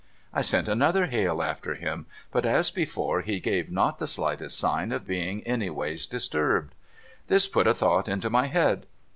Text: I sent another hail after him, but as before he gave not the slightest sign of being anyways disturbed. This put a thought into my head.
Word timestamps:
I 0.33 0.41
sent 0.41 0.67
another 0.67 1.05
hail 1.05 1.43
after 1.43 1.75
him, 1.75 2.07
but 2.31 2.43
as 2.43 2.71
before 2.71 3.21
he 3.21 3.39
gave 3.39 3.69
not 3.71 3.99
the 3.99 4.07
slightest 4.07 4.57
sign 4.57 4.91
of 4.91 5.05
being 5.05 5.43
anyways 5.45 6.07
disturbed. 6.07 6.73
This 7.27 7.47
put 7.47 7.67
a 7.67 7.75
thought 7.75 8.09
into 8.09 8.31
my 8.31 8.47
head. 8.47 8.87